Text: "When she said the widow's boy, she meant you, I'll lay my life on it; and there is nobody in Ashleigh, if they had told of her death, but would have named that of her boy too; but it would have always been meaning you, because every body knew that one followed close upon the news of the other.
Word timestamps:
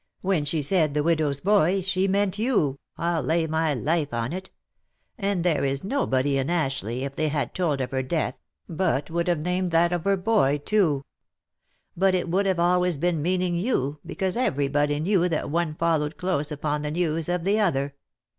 "When 0.21 0.45
she 0.45 0.63
said 0.63 0.95
the 0.95 1.03
widow's 1.03 1.41
boy, 1.41 1.81
she 1.81 2.07
meant 2.07 2.39
you, 2.39 2.79
I'll 2.97 3.21
lay 3.21 3.45
my 3.45 3.75
life 3.75 4.11
on 4.15 4.33
it; 4.33 4.49
and 5.15 5.43
there 5.45 5.63
is 5.63 5.83
nobody 5.83 6.39
in 6.39 6.49
Ashleigh, 6.49 7.03
if 7.05 7.15
they 7.15 7.27
had 7.27 7.53
told 7.53 7.81
of 7.81 7.91
her 7.91 8.01
death, 8.01 8.33
but 8.67 9.11
would 9.11 9.27
have 9.27 9.41
named 9.41 9.69
that 9.69 9.93
of 9.93 10.05
her 10.05 10.17
boy 10.17 10.57
too; 10.57 11.05
but 11.95 12.15
it 12.15 12.27
would 12.29 12.47
have 12.47 12.59
always 12.59 12.97
been 12.97 13.21
meaning 13.21 13.55
you, 13.55 13.99
because 14.03 14.35
every 14.35 14.67
body 14.67 14.99
knew 14.99 15.29
that 15.29 15.51
one 15.51 15.75
followed 15.75 16.17
close 16.17 16.51
upon 16.51 16.81
the 16.81 16.89
news 16.89 17.29
of 17.29 17.43
the 17.43 17.59
other. 17.59 17.93